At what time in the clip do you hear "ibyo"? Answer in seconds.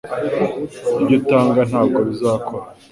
1.01-1.15